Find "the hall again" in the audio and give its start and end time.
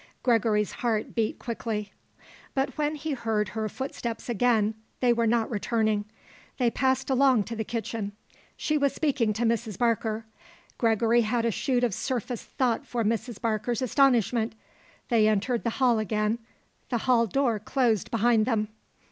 15.63-16.39